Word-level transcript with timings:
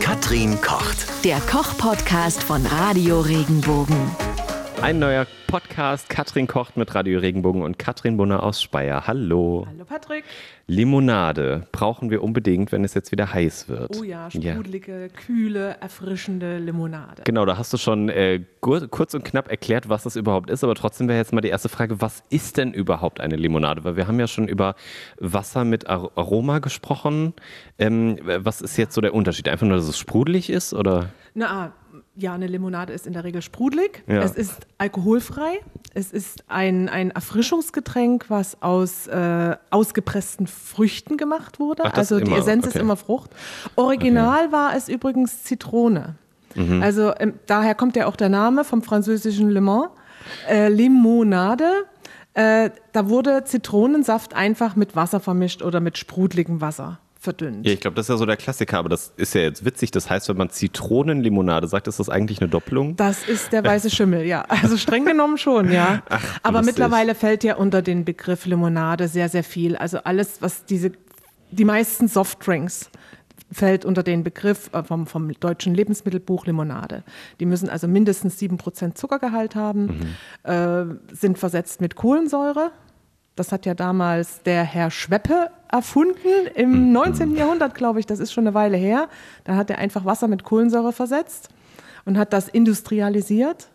Katrin 0.00 0.60
kocht. 0.60 1.06
Der 1.24 1.40
Koch-Podcast 1.40 2.42
von 2.42 2.64
Radio 2.66 3.20
Regenbogen. 3.20 3.96
Ein 4.82 4.98
neuer 4.98 5.26
Podcast. 5.46 6.10
Katrin 6.10 6.46
kocht 6.46 6.76
mit 6.76 6.94
Radio 6.94 7.18
Regenbogen 7.18 7.62
und 7.62 7.78
Katrin 7.78 8.18
Bunner 8.18 8.42
aus 8.42 8.60
Speyer. 8.60 9.06
Hallo. 9.06 9.66
Hallo 9.68 9.84
Patrick. 9.84 10.24
Limonade 10.66 11.66
brauchen 11.72 12.10
wir 12.10 12.22
unbedingt, 12.22 12.72
wenn 12.72 12.84
es 12.84 12.92
jetzt 12.92 13.10
wieder 13.10 13.32
heiß 13.32 13.68
wird. 13.68 13.96
Oh 13.96 14.04
ja, 14.04 14.30
sprudelige, 14.30 15.08
kühle, 15.08 15.76
erfrischende 15.80 16.58
Limonade. 16.58 17.22
Genau, 17.24 17.46
da 17.46 17.56
hast 17.56 17.72
du 17.72 17.78
schon 17.78 18.08
äh, 18.10 18.42
kurz 18.60 19.14
und 19.14 19.24
knapp 19.24 19.48
erklärt, 19.48 19.88
was 19.88 20.02
das 20.02 20.14
überhaupt 20.14 20.50
ist. 20.50 20.62
Aber 20.62 20.74
trotzdem 20.74 21.08
wäre 21.08 21.18
jetzt 21.18 21.32
mal 21.32 21.40
die 21.40 21.48
erste 21.48 21.68
Frage, 21.68 22.00
was 22.00 22.22
ist 22.28 22.56
denn 22.56 22.72
überhaupt 22.72 23.20
eine 23.20 23.36
Limonade? 23.36 23.82
Weil 23.84 23.96
wir 23.96 24.06
haben 24.06 24.20
ja 24.20 24.26
schon 24.26 24.46
über 24.46 24.74
Wasser 25.18 25.64
mit 25.64 25.88
Ar 25.88 26.10
Aroma 26.16 26.58
gesprochen. 26.58 27.32
Ähm, 27.78 28.18
was 28.22 28.60
ist 28.60 28.76
jetzt 28.76 28.94
so 28.94 29.00
der 29.00 29.14
Unterschied? 29.14 29.48
Einfach 29.48 29.66
nur, 29.66 29.76
dass 29.76 29.88
es 29.88 29.98
sprudelig 29.98 30.50
ist 30.50 30.74
oder? 30.74 31.10
Na, 31.34 31.72
ja, 32.16 32.32
eine 32.32 32.46
Limonade 32.46 32.92
ist 32.92 33.06
in 33.06 33.12
der 33.12 33.24
Regel 33.24 33.42
sprudelig. 33.42 34.02
Ja. 34.06 34.22
Es 34.22 34.32
ist 34.32 34.66
alkoholfrei. 34.78 35.60
Es 35.92 36.12
ist 36.12 36.44
ein, 36.48 36.88
ein 36.88 37.10
Erfrischungsgetränk, 37.10 38.26
was 38.28 38.62
aus 38.62 39.06
äh, 39.06 39.56
ausgepressten 39.70 40.46
Früchten 40.46 41.18
gemacht 41.18 41.60
wurde. 41.60 41.84
Ach, 41.84 41.94
also 41.94 42.18
die 42.18 42.26
immer, 42.26 42.38
Essenz 42.38 42.66
okay. 42.66 42.76
ist 42.76 42.80
immer 42.80 42.96
Frucht. 42.96 43.30
Original 43.76 44.50
war 44.50 44.74
es 44.74 44.88
übrigens 44.88 45.44
Zitrone. 45.44 46.16
Mhm. 46.54 46.82
Also 46.82 47.12
ähm, 47.18 47.34
daher 47.46 47.74
kommt 47.74 47.96
ja 47.96 48.06
auch 48.06 48.16
der 48.16 48.30
Name 48.30 48.64
vom 48.64 48.82
französischen 48.82 49.50
Le 49.50 49.60
Mans. 49.60 49.88
Äh, 50.48 50.68
Limonade. 50.68 51.84
Äh, 52.32 52.70
da 52.92 53.08
wurde 53.08 53.44
Zitronensaft 53.44 54.34
einfach 54.34 54.74
mit 54.74 54.96
Wasser 54.96 55.20
vermischt 55.20 55.62
oder 55.62 55.80
mit 55.80 55.98
sprudeligem 55.98 56.60
Wasser 56.60 56.98
verdünnt. 57.26 57.66
Ja, 57.66 57.72
ich 57.72 57.80
glaube, 57.80 57.96
das 57.96 58.06
ist 58.06 58.10
ja 58.10 58.16
so 58.16 58.24
der 58.24 58.36
Klassiker, 58.36 58.78
aber 58.78 58.88
das 58.88 59.12
ist 59.16 59.34
ja 59.34 59.40
jetzt 59.40 59.64
witzig. 59.64 59.90
Das 59.90 60.08
heißt, 60.08 60.28
wenn 60.28 60.36
man 60.36 60.48
Zitronenlimonade 60.48 61.66
sagt, 61.66 61.88
ist 61.88 61.98
das 61.98 62.08
eigentlich 62.08 62.40
eine 62.40 62.48
Doppelung? 62.48 62.94
Das 62.94 63.26
ist 63.28 63.52
der 63.52 63.64
weiße 63.64 63.90
Schimmel, 63.90 64.24
ja. 64.24 64.42
Also 64.42 64.76
streng 64.76 65.04
genommen 65.12 65.36
schon, 65.36 65.72
ja. 65.72 66.02
Aber 66.42 66.58
lustig. 66.58 66.74
mittlerweile 66.74 67.14
fällt 67.16 67.42
ja 67.42 67.56
unter 67.56 67.82
den 67.82 68.04
Begriff 68.04 68.46
Limonade 68.46 69.08
sehr, 69.08 69.28
sehr 69.28 69.42
viel. 69.42 69.76
Also 69.76 69.98
alles, 69.98 70.40
was 70.40 70.64
diese, 70.64 70.92
die 71.50 71.64
meisten 71.64 72.06
Softdrinks 72.06 72.90
fällt 73.50 73.84
unter 73.84 74.02
den 74.02 74.24
Begriff 74.24 74.70
äh, 74.72 74.82
vom, 74.82 75.06
vom 75.06 75.32
deutschen 75.32 75.74
Lebensmittelbuch 75.74 76.46
Limonade. 76.46 77.02
Die 77.40 77.46
müssen 77.46 77.68
also 77.68 77.88
mindestens 77.88 78.40
7% 78.40 78.94
Zuckergehalt 78.94 79.54
haben, 79.54 80.16
äh, 80.42 80.84
sind 81.12 81.38
versetzt 81.38 81.80
mit 81.80 81.96
Kohlensäure. 81.96 82.70
Das 83.36 83.52
hat 83.52 83.66
ja 83.66 83.74
damals 83.74 84.42
der 84.42 84.64
Herr 84.64 84.90
Schweppe 84.90 85.50
erfunden 85.70 86.46
im 86.54 86.92
19. 86.92 87.36
Jahrhundert, 87.36 87.74
glaube 87.74 88.00
ich. 88.00 88.06
Das 88.06 88.18
ist 88.18 88.32
schon 88.32 88.46
eine 88.46 88.54
Weile 88.54 88.76
her. 88.76 89.08
Da 89.44 89.56
hat 89.56 89.70
er 89.70 89.78
einfach 89.78 90.04
Wasser 90.04 90.26
mit 90.26 90.42
Kohlensäure 90.42 90.92
versetzt 90.92 91.50
und 92.06 92.18
hat 92.18 92.32
das 92.32 92.48
industrialisiert. 92.48 93.68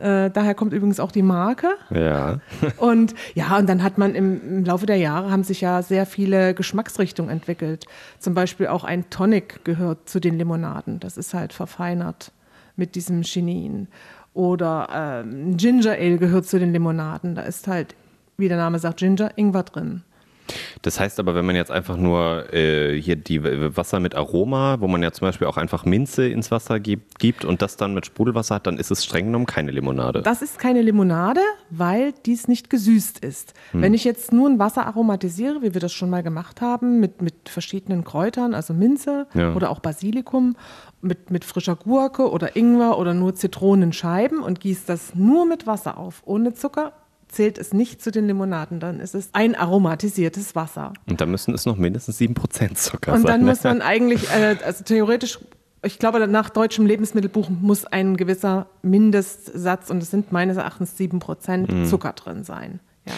Äh, 0.00 0.30
daher 0.30 0.54
kommt 0.54 0.72
übrigens 0.72 0.98
auch 0.98 1.12
die 1.12 1.22
Marke. 1.22 1.68
Ja. 1.90 2.40
Und 2.78 3.14
ja, 3.34 3.58
und 3.58 3.68
dann 3.68 3.82
hat 3.82 3.98
man 3.98 4.14
im, 4.14 4.40
im 4.42 4.64
Laufe 4.64 4.86
der 4.86 4.96
Jahre 4.96 5.30
haben 5.30 5.44
sich 5.44 5.60
ja 5.60 5.82
sehr 5.82 6.06
viele 6.06 6.54
Geschmacksrichtungen 6.54 7.30
entwickelt. 7.30 7.84
Zum 8.18 8.32
Beispiel 8.32 8.68
auch 8.68 8.84
ein 8.84 9.10
Tonic 9.10 9.64
gehört 9.64 10.08
zu 10.08 10.20
den 10.20 10.38
Limonaden. 10.38 11.00
Das 11.00 11.18
ist 11.18 11.34
halt 11.34 11.52
verfeinert 11.52 12.32
mit 12.76 12.94
diesem 12.94 13.22
Chinin. 13.22 13.88
Oder 14.32 14.88
ähm, 15.26 15.56
Ginger 15.56 15.92
Ale 15.92 16.16
gehört 16.16 16.46
zu 16.46 16.58
den 16.58 16.72
Limonaden. 16.72 17.34
Da 17.34 17.42
ist 17.42 17.68
halt, 17.68 17.94
wie 18.38 18.48
der 18.48 18.56
Name 18.56 18.78
sagt, 18.78 19.00
Ginger, 19.00 19.32
Ingwer 19.36 19.64
drin. 19.64 20.02
Das 20.80 20.98
heißt 20.98 21.20
aber, 21.20 21.34
wenn 21.34 21.44
man 21.44 21.56
jetzt 21.56 21.70
einfach 21.70 21.98
nur 21.98 22.54
äh, 22.54 22.98
hier 22.98 23.16
die 23.16 23.42
Wasser 23.76 24.00
mit 24.00 24.14
Aroma, 24.14 24.76
wo 24.80 24.88
man 24.88 25.02
ja 25.02 25.12
zum 25.12 25.26
Beispiel 25.26 25.46
auch 25.46 25.58
einfach 25.58 25.84
Minze 25.84 26.26
ins 26.26 26.50
Wasser 26.50 26.80
gibt, 26.80 27.18
gibt 27.18 27.44
und 27.44 27.60
das 27.60 27.76
dann 27.76 27.92
mit 27.92 28.06
Sprudelwasser 28.06 28.54
hat, 28.54 28.66
dann 28.66 28.78
ist 28.78 28.90
es 28.90 29.04
streng 29.04 29.26
genommen 29.26 29.44
keine 29.44 29.72
Limonade. 29.72 30.22
Das 30.22 30.40
ist 30.40 30.58
keine 30.58 30.80
Limonade, 30.80 31.40
weil 31.68 32.14
dies 32.24 32.48
nicht 32.48 32.70
gesüßt 32.70 33.18
ist. 33.18 33.52
Hm. 33.72 33.82
Wenn 33.82 33.92
ich 33.92 34.04
jetzt 34.04 34.32
nur 34.32 34.48
ein 34.48 34.58
Wasser 34.58 34.86
aromatisiere, 34.86 35.60
wie 35.60 35.74
wir 35.74 35.82
das 35.82 35.92
schon 35.92 36.08
mal 36.08 36.22
gemacht 36.22 36.62
haben, 36.62 36.98
mit, 36.98 37.20
mit 37.20 37.50
verschiedenen 37.50 38.04
Kräutern, 38.04 38.54
also 38.54 38.72
Minze 38.72 39.26
Ja. 39.34 39.52
oder 39.54 39.68
auch 39.68 39.80
Basilikum, 39.80 40.56
mit, 41.02 41.30
mit 41.30 41.44
frischer 41.44 41.76
Gurke 41.76 42.30
oder 42.30 42.56
Ingwer 42.56 42.98
oder 42.98 43.12
nur 43.12 43.34
Zitronenscheiben 43.34 44.38
und 44.38 44.60
gieße 44.60 44.84
das 44.86 45.14
nur 45.14 45.44
mit 45.44 45.66
Wasser 45.66 45.98
auf, 45.98 46.22
ohne 46.24 46.54
Zucker, 46.54 46.92
zählt 47.28 47.58
es 47.58 47.72
nicht 47.72 48.02
zu 48.02 48.10
den 48.10 48.26
Limonaden. 48.26 48.80
Dann 48.80 49.00
ist 49.00 49.14
es 49.14 49.30
ein 49.32 49.54
aromatisiertes 49.54 50.54
Wasser. 50.54 50.92
Und 51.08 51.20
da 51.20 51.26
müssen 51.26 51.54
es 51.54 51.66
noch 51.66 51.76
mindestens 51.76 52.18
7% 52.18 52.74
Zucker 52.74 53.12
Und 53.12 53.22
sein. 53.22 53.26
dann 53.30 53.40
ne? 53.42 53.46
muss 53.46 53.64
man 53.64 53.82
eigentlich, 53.82 54.28
äh, 54.30 54.56
also 54.64 54.84
theoretisch, 54.84 55.38
ich 55.82 55.98
glaube, 55.98 56.26
nach 56.26 56.50
deutschem 56.50 56.86
Lebensmittelbuch 56.86 57.48
muss 57.50 57.84
ein 57.84 58.16
gewisser 58.16 58.66
Mindestsatz, 58.82 59.90
und 59.90 60.02
es 60.02 60.10
sind 60.10 60.32
meines 60.32 60.56
Erachtens 60.56 60.96
7% 60.96 61.70
Mhm. 61.72 61.84
Zucker 61.86 62.12
drin 62.14 62.44
sein. 62.44 62.80
Ja. 63.06 63.12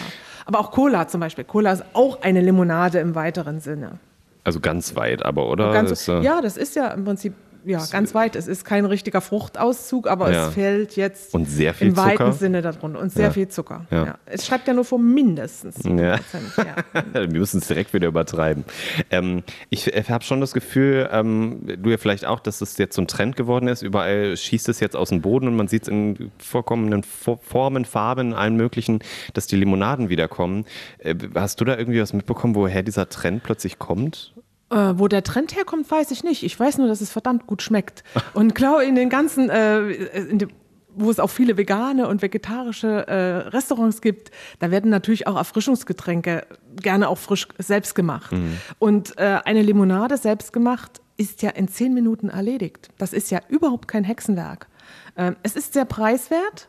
Aber 0.45 0.59
auch 0.59 0.71
Cola 0.71 1.07
zum 1.07 1.19
Beispiel. 1.21 1.43
Cola 1.43 1.71
ist 1.71 1.83
auch 1.93 2.21
eine 2.21 2.41
Limonade 2.41 2.99
im 2.99 3.15
weiteren 3.15 3.59
Sinne. 3.59 3.99
Also 4.43 4.59
ganz 4.59 4.95
weit, 4.95 5.23
aber 5.23 5.49
oder? 5.49 5.71
Ganz, 5.71 6.07
äh, 6.07 6.21
ja, 6.21 6.41
das 6.41 6.57
ist 6.57 6.75
ja 6.75 6.87
im 6.89 7.05
Prinzip 7.05 7.33
ja, 7.65 7.83
ganz 7.91 8.13
weit. 8.15 8.35
Es 8.35 8.47
ist 8.47 8.65
kein 8.65 8.85
richtiger 8.85 9.21
Fruchtauszug, 9.21 10.07
aber 10.07 10.31
Ja. 10.31 10.47
es 10.47 10.53
fällt 10.53 10.95
jetzt 10.95 11.33
Und 11.33 11.45
sehr 11.49 11.73
viel 11.73 11.87
im 11.89 11.97
weiten 11.97 12.17
Zucker? 12.17 12.33
Sinne 12.33 12.61
darunter. 12.61 12.99
Und 12.99 13.11
sehr 13.11 13.25
Ja. 13.25 13.31
viel 13.31 13.47
Zucker. 13.47 13.85
Ja. 13.91 14.17
Es 14.25 14.45
schreibt 14.45 14.67
ja 14.67 14.73
nur 14.73 14.85
vor 14.85 14.99
mindestens 14.99 15.75
7%. 15.83 16.57
Ja. 16.57 16.73
Wir 17.13 17.27
müssen 17.39 17.59
es 17.59 17.67
direkt 17.67 17.93
wieder 17.93 18.07
übertreiben. 18.07 18.63
Ähm, 19.09 19.43
ich 19.69 19.87
habe 19.87 20.23
schon 20.23 20.41
das 20.41 20.53
Gefühl, 20.53 21.09
ähm, 21.11 21.61
du 21.81 21.89
ja 21.89 21.97
vielleicht 21.97 22.25
auch, 22.25 22.39
dass 22.39 22.61
es 22.61 22.77
jetzt 22.77 22.95
so 22.95 23.01
ein 23.01 23.07
Trend 23.07 23.35
geworden 23.35 23.67
ist. 23.67 23.81
Überall 23.81 24.35
schießt 24.37 24.69
es 24.69 24.79
jetzt 24.79 24.95
aus 24.95 25.09
dem 25.09 25.21
Boden 25.21 25.47
und 25.47 25.55
man 25.55 25.67
sieht 25.67 25.83
es 25.83 25.87
in 25.87 26.31
vorkommenden 26.37 27.03
Fo- 27.03 27.39
Formen, 27.41 27.85
Farben, 27.85 28.33
allen 28.33 28.55
möglichen, 28.55 28.99
dass 29.33 29.47
die 29.47 29.55
Limonaden 29.55 30.09
wiederkommen. 30.09 30.65
Äh, 30.99 31.15
hast 31.35 31.59
du 31.61 31.65
da 31.65 31.77
irgendwie 31.77 32.01
was 32.01 32.13
mitbekommen, 32.13 32.55
woher 32.55 32.83
dieser 32.83 33.09
Trend 33.09 33.43
plötzlich 33.43 33.79
kommt? 33.79 34.33
Äh, 34.71 34.97
wo 34.97 35.09
der 35.09 35.23
Trend 35.23 35.53
herkommt, 35.53 35.91
weiß 35.91 36.11
ich 36.11 36.23
nicht. 36.23 36.43
Ich 36.43 36.57
weiß 36.57 36.77
nur, 36.77 36.87
dass 36.87 37.01
es 37.01 37.11
verdammt 37.11 37.45
gut 37.45 37.61
schmeckt. 37.61 38.05
Und 38.33 38.55
glaube, 38.55 38.85
in 38.85 38.95
den 38.95 39.09
ganzen, 39.09 39.49
äh, 39.49 39.89
in 39.89 40.39
dem, 40.39 40.49
wo 40.95 41.11
es 41.11 41.19
auch 41.19 41.29
viele 41.29 41.57
vegane 41.57 42.07
und 42.07 42.21
vegetarische 42.21 43.07
äh, 43.07 43.47
Restaurants 43.49 44.01
gibt, 44.01 44.31
da 44.59 44.71
werden 44.71 44.89
natürlich 44.91 45.25
auch 45.25 45.37
Erfrischungsgetränke 45.37 46.45
gerne 46.75 47.07
auch 47.07 47.17
frisch 47.17 47.47
selbst 47.59 47.95
gemacht. 47.95 48.33
Und 48.77 49.17
äh, 49.17 49.39
eine 49.45 49.61
Limonade 49.61 50.17
selbst 50.17 50.51
gemacht 50.51 51.01
ist 51.15 51.41
ja 51.43 51.51
in 51.51 51.69
zehn 51.69 51.93
Minuten 51.93 52.29
erledigt. 52.29 52.89
Das 52.97 53.13
ist 53.13 53.31
ja 53.31 53.39
überhaupt 53.47 53.87
kein 53.87 54.03
Hexenwerk. 54.03 54.67
Ähm, 55.15 55.35
es 55.43 55.55
ist 55.55 55.73
sehr 55.73 55.85
preiswert. 55.85 56.67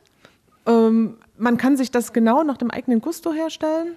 Ähm, 0.66 1.16
man 1.36 1.56
kann 1.56 1.76
sich 1.76 1.90
das 1.90 2.12
genau 2.12 2.44
nach 2.44 2.58
dem 2.58 2.70
eigenen 2.70 3.00
Gusto 3.00 3.32
herstellen. 3.32 3.94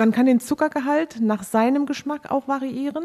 Man 0.00 0.12
kann 0.12 0.24
den 0.24 0.40
Zuckergehalt 0.40 1.20
nach 1.20 1.42
seinem 1.42 1.84
Geschmack 1.84 2.30
auch 2.30 2.48
variieren. 2.48 3.04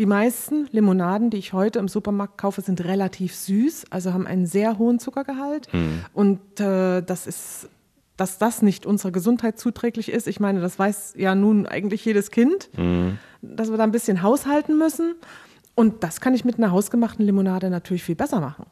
Die 0.00 0.06
meisten 0.06 0.66
Limonaden, 0.72 1.30
die 1.30 1.36
ich 1.36 1.52
heute 1.52 1.78
im 1.78 1.86
Supermarkt 1.86 2.38
kaufe, 2.38 2.60
sind 2.60 2.82
relativ 2.84 3.36
süß, 3.36 3.84
also 3.90 4.12
haben 4.12 4.26
einen 4.26 4.44
sehr 4.44 4.78
hohen 4.78 4.98
Zuckergehalt. 4.98 5.68
Und 6.12 6.40
äh, 6.58 7.02
das 7.02 7.28
ist, 7.28 7.68
dass 8.16 8.38
das 8.38 8.62
nicht 8.62 8.84
unserer 8.84 9.12
Gesundheit 9.12 9.60
zuträglich 9.60 10.10
ist. 10.10 10.26
Ich 10.26 10.40
meine, 10.40 10.60
das 10.60 10.76
weiß 10.76 11.14
ja 11.16 11.36
nun 11.36 11.66
eigentlich 11.66 12.04
jedes 12.04 12.32
Kind, 12.32 12.68
dass 13.40 13.70
wir 13.70 13.76
da 13.76 13.84
ein 13.84 13.92
bisschen 13.92 14.20
haushalten 14.20 14.76
müssen. 14.76 15.14
Und 15.76 16.02
das 16.02 16.20
kann 16.20 16.34
ich 16.34 16.44
mit 16.44 16.58
einer 16.58 16.72
hausgemachten 16.72 17.24
Limonade 17.24 17.70
natürlich 17.70 18.02
viel 18.02 18.16
besser 18.16 18.40
machen. 18.40 18.66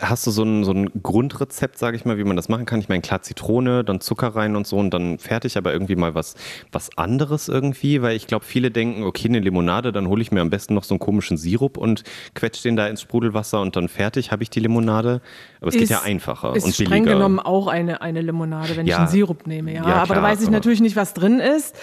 Hast 0.00 0.26
du 0.26 0.32
so 0.32 0.42
ein, 0.42 0.64
so 0.64 0.72
ein 0.72 0.90
Grundrezept, 1.00 1.78
sage 1.78 1.96
ich 1.96 2.04
mal, 2.04 2.18
wie 2.18 2.24
man 2.24 2.34
das 2.34 2.48
machen 2.48 2.66
kann? 2.66 2.80
Ich 2.80 2.88
meine, 2.88 3.02
klar, 3.02 3.22
Zitrone, 3.22 3.84
dann 3.84 4.00
Zucker 4.00 4.28
rein 4.34 4.56
und 4.56 4.66
so 4.66 4.76
und 4.78 4.90
dann 4.92 5.18
fertig, 5.18 5.56
aber 5.56 5.72
irgendwie 5.72 5.94
mal 5.94 6.14
was, 6.16 6.34
was 6.72 6.90
anderes 6.98 7.48
irgendwie, 7.48 8.02
weil 8.02 8.16
ich 8.16 8.26
glaube, 8.26 8.44
viele 8.44 8.72
denken, 8.72 9.04
okay, 9.04 9.28
eine 9.28 9.38
Limonade, 9.38 9.92
dann 9.92 10.08
hole 10.08 10.22
ich 10.22 10.32
mir 10.32 10.40
am 10.40 10.50
besten 10.50 10.74
noch 10.74 10.82
so 10.82 10.94
einen 10.94 10.98
komischen 10.98 11.36
Sirup 11.36 11.76
und 11.76 12.02
quetsche 12.34 12.64
den 12.64 12.74
da 12.74 12.88
ins 12.88 13.00
Sprudelwasser 13.00 13.60
und 13.60 13.76
dann 13.76 13.88
fertig 13.88 14.32
habe 14.32 14.42
ich 14.42 14.50
die 14.50 14.58
Limonade. 14.58 15.20
Aber 15.60 15.68
es 15.68 15.76
geht 15.76 15.88
ja 15.88 16.02
einfacher 16.02 16.56
ist 16.56 16.64
und 16.64 16.76
billiger. 16.76 16.96
streng 16.96 17.04
genommen 17.04 17.38
auch 17.38 17.68
eine, 17.68 18.00
eine 18.02 18.22
Limonade, 18.22 18.76
wenn 18.76 18.86
Ja. 18.86 18.94
ich 18.96 18.98
einen 19.00 19.08
Sirup 19.08 19.46
nehme. 19.46 19.72
Ja, 19.72 19.86
Ja, 19.86 19.94
aber 19.96 20.06
klar, 20.14 20.16
da 20.16 20.22
weiß 20.24 20.42
ich 20.42 20.50
natürlich 20.50 20.80
nicht, 20.80 20.96
was 20.96 21.14
drin 21.14 21.38
ist. 21.38 21.76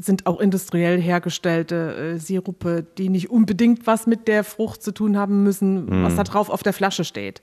Sind 0.00 0.26
auch 0.26 0.40
industriell 0.40 0.98
hergestellte 0.98 2.14
äh, 2.14 2.18
Sirupe, 2.18 2.86
die 2.96 3.10
nicht 3.10 3.28
unbedingt 3.30 3.86
was 3.86 4.06
mit 4.06 4.28
der 4.28 4.44
Frucht 4.44 4.82
zu 4.82 4.92
tun 4.92 5.18
haben 5.18 5.42
müssen, 5.42 5.90
Hm. 5.90 6.04
was 6.04 6.16
da 6.16 6.22
drauf 6.24 6.48
auf 6.48 6.62
der 6.62 6.72
Flasche 6.72 7.04
steht. 7.04 7.33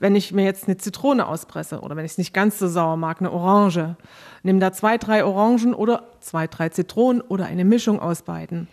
Wenn 0.00 0.14
ich 0.16 0.32
mir 0.32 0.44
jetzt 0.44 0.66
eine 0.66 0.76
Zitrone 0.76 1.26
auspresse 1.26 1.80
oder 1.80 1.96
wenn 1.96 2.04
ich 2.04 2.12
es 2.12 2.18
nicht 2.18 2.34
ganz 2.34 2.58
so 2.58 2.68
sauer 2.68 2.96
mag, 2.96 3.20
eine 3.20 3.32
Orange, 3.32 3.96
nimm 4.42 4.60
da 4.60 4.72
zwei, 4.72 4.98
drei 4.98 5.24
Orangen 5.24 5.74
oder 5.74 6.08
zwei, 6.20 6.46
drei 6.46 6.68
Zitronen 6.68 7.20
oder 7.22 7.46
eine 7.46 7.64
Mischung 7.64 8.00
aus 8.00 8.22
beiden. 8.22 8.68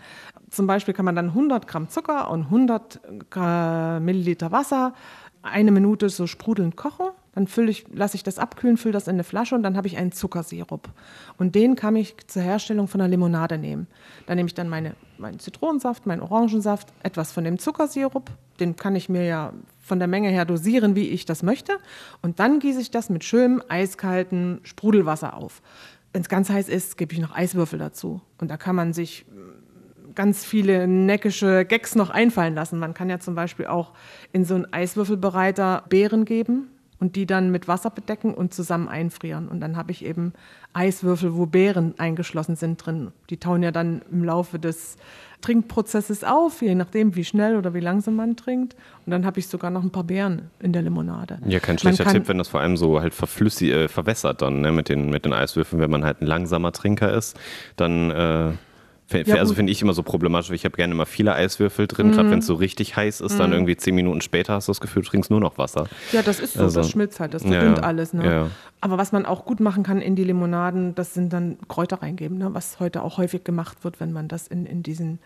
Zum 0.50 0.68
Beispiel 0.68 0.94
kann 0.94 1.06
man 1.06 1.16
dann 1.16 1.30
100 1.30 1.68
Gramm 1.68 1.90
Zucker 1.90 2.30
und 2.30 2.44
100 2.46 3.00
Gra- 3.31 4.00
Milliliter 4.00 4.52
Wasser 4.52 4.94
eine 5.42 5.72
Minute 5.72 6.10
so 6.10 6.28
sprudelnd 6.28 6.76
kochen, 6.78 7.08
Dann 7.35 7.47
ich, 7.68 7.85
lasse 7.91 8.15
ich 8.15 8.24
das 8.24 8.38
abkühlen, 8.38 8.77
fülle 8.77 8.94
das 8.94 9.07
in 9.07 9.15
eine 9.15 9.24
Flasche 9.24 9.56
und 9.56 9.63
dann 9.63 9.75
habe 9.75 9.88
ich 9.88 9.97
einen 9.97 10.12
Zuckersirup. 10.12 10.89
Und 11.38 11.56
den 11.56 11.75
kann 11.75 11.95
ich 11.95 12.15
zur 12.27 12.44
Herstellung 12.44 12.88
von 12.88 13.01
einer 13.01 13.09
Limonade 13.09 13.57
nehmen. 13.57 13.88
Da 14.27 14.35
nehme 14.35 14.47
ich 14.47 14.53
dann 14.53 14.69
meine, 14.69 14.95
meinen 15.18 15.39
Zitronensaft, 15.39 16.06
meinen 16.06 16.21
Orangensaft, 16.21 16.94
etwas 17.01 17.31
von 17.31 17.44
dem 17.44 17.57
Zuckersirup. 17.57 18.30
Den 18.59 18.75
kann 18.75 18.95
ich 18.95 19.09
mir 19.09 19.25
ja 19.25 19.53
von 19.80 19.97
der 19.97 20.07
Menge 20.07 20.30
her 20.30 20.45
dosieren, 20.45 20.95
wie 20.95 21.09
ich 21.09 21.25
das 21.25 21.41
möchte. 21.41 21.80
Und 22.21 22.39
dann 22.39 22.59
gieße 22.59 22.80
ich 22.80 22.91
das 22.91 23.09
mit 23.09 23.24
schönem, 23.24 23.63
eiskaltem 23.68 24.59
Sprudelwasser 24.62 25.35
auf. 25.35 25.63
Wenn 26.12 26.21
es 26.21 26.30
ganz 26.30 26.51
heiß 26.51 26.69
ist, 26.69 26.97
gebe 26.97 27.13
ich 27.13 27.19
noch 27.19 27.35
Eiswürfel 27.35 27.80
dazu. 27.80 28.21
Und 28.38 28.51
da 28.51 28.57
kann 28.57 28.75
man 28.75 28.94
sich 28.94 29.25
ganz 30.13 30.45
viele 30.45 30.88
neckische 30.88 31.65
Gags 31.65 31.95
noch 31.95 32.12
einfallen 32.12 32.53
lassen. 32.53 32.77
Man 32.77 32.94
kann 32.94 33.09
ja 33.09 33.19
zum 33.19 33.33
Beispiel 33.33 33.65
auch 33.65 33.94
in 34.31 34.45
so 34.45 34.53
einen 34.53 34.71
Eiswürfelbereiter 34.71 35.85
Beeren 35.89 36.25
geben 36.25 36.69
und 37.04 37.18
die 37.18 37.26
dann 37.26 37.52
mit 37.52 37.68
Wasser 37.68 37.90
bedecken 37.90 38.34
und 38.34 38.54
zusammen 38.54 38.88
einfrieren. 38.88 39.50
Und 39.50 39.60
dann 39.60 39.76
habe 39.76 39.92
ich 39.92 40.06
eben 40.06 40.32
Eiswürfel, 40.72 41.36
wo 41.36 41.46
Beeren 41.46 41.96
eingeschlossen 41.98 42.56
sind 42.56 42.78
drin. 42.78 43.12
Die 43.30 43.36
tauen 43.36 43.62
ja 43.62 43.72
dann 43.72 44.02
im 44.10 44.24
Laufe 44.24 44.58
des 44.58 44.96
Trinkprozesses 45.42 46.24
auf, 46.24 46.62
je 46.62 46.76
nachdem, 46.76 47.18
wie 47.18 47.26
schnell 47.26 47.58
oder 47.58 47.74
wie 47.74 47.82
langsam 47.82 48.16
man 48.16 48.38
trinkt. 48.38 48.78
Und 49.06 49.12
dann 49.12 49.26
habe 49.26 49.38
ich 49.42 49.50
sogar 49.50 49.70
noch 49.70 49.84
ein 49.84 49.92
paar 49.92 50.06
Beeren 50.06 50.44
in 50.62 50.72
der 50.72 50.82
Limonade. 50.82 51.40
Ja, 51.46 51.60
kein 51.60 51.78
schlechter 51.78 52.06
Tipp, 52.06 52.30
wenn 52.30 52.38
das 52.38 52.48
vor 52.48 52.62
allem 52.62 52.78
so 52.78 53.02
halt 53.02 53.14
verflüssig, 53.14 53.72
äh, 53.72 53.88
verwässert 53.90 54.42
dann 54.42 54.62
ne, 54.62 54.72
mit, 54.72 54.88
den, 54.88 55.10
mit 55.10 55.26
den 55.26 55.34
Eiswürfeln. 55.34 55.82
Wenn 55.82 55.92
man 55.92 56.06
halt 56.06 56.22
ein 56.22 56.26
langsamer 56.26 56.72
Trinker 56.72 57.14
ist, 57.14 57.38
dann 57.76 58.12
äh, 58.12 58.52
ja, 59.12 59.36
also 59.36 59.54
finde 59.54 59.72
ich 59.72 59.82
immer 59.82 59.94
so 59.94 60.04
problematisch, 60.04 60.50
weil 60.50 60.56
ich 60.56 60.66
habe 60.66 60.76
gerne 60.76 60.94
immer 60.94 61.06
viele 61.06 61.34
Eiswürfel 61.34 61.88
drin, 61.88 62.08
mhm. 62.08 62.12
gerade 62.14 62.32
wenn 62.32 62.40
es 62.40 62.48
so 62.48 62.56
richtig 62.56 62.96
heiß 62.96 63.22
ist, 63.22 63.34
mhm. 63.34 63.38
dann 63.38 63.54
irgendwie 63.54 63.76
zehn 63.76 63.96
Minuten 63.96 64.22
später 64.22 64.54
hast 64.54 64.68
du 64.68 64.72
das 64.72 64.82
Gefühl, 64.82 65.04
du 65.04 65.10
trinkst 65.10 65.30
nur 65.30 65.40
noch 65.40 65.58
Wasser. 65.58 65.88
Ja, 66.12 66.22
das 66.22 66.40
ist 66.40 66.54
so, 66.54 66.64
also, 66.64 66.82
das 66.82 66.90
schmilzt 66.90 67.20
halt, 67.20 67.34
das 67.34 67.44
verdünnt 67.44 67.78
ja, 67.78 67.84
alles. 67.84 68.14
Ne? 68.14 68.26
Ja. 68.26 68.48
Aber 68.82 68.98
was 68.98 69.12
man 69.12 69.26
auch 69.26 69.46
gut 69.46 69.60
machen 69.60 69.84
kann 69.84 70.02
in 70.02 70.16
die 70.16 70.24
Limonaden, 70.24 70.96
das 70.96 71.14
sind 71.14 71.32
dann 71.32 71.58
Kräuter 71.68 72.02
reingeben, 72.02 72.38
ne? 72.38 72.50
was 72.54 72.80
heute 72.80 73.04
auch 73.04 73.18
häufig 73.18 73.44
gemacht 73.44 73.84
wird, 73.84 74.00
wenn 74.00 74.12
man 74.12 74.28
das 74.28 74.48
in, 74.48 74.66
in 74.66 74.84
diesen 74.84 75.20